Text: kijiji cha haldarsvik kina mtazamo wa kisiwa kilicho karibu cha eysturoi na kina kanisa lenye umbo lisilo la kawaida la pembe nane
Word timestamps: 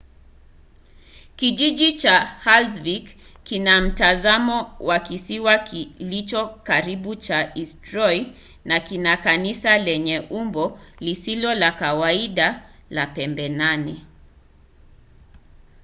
kijiji 1.37 1.89
cha 2.01 2.15
haldarsvik 2.25 3.05
kina 3.43 3.81
mtazamo 3.81 4.75
wa 4.79 4.99
kisiwa 4.99 5.55
kilicho 5.59 6.41
karibu 6.47 7.15
cha 7.15 7.39
eysturoi 7.55 8.33
na 8.65 8.79
kina 8.79 9.17
kanisa 9.17 9.77
lenye 9.77 10.19
umbo 10.19 10.79
lisilo 10.99 11.53
la 11.55 11.71
kawaida 11.71 12.47
la 12.89 13.05
pembe 13.05 13.49
nane 13.49 13.97